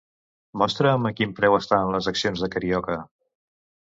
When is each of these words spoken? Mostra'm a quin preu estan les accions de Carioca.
Mostra'm 0.61 1.05
a 1.09 1.11
quin 1.19 1.35
preu 1.41 1.57
estan 1.57 1.93
les 1.95 2.09
accions 2.13 2.45
de 2.45 2.51
Carioca. 2.57 2.99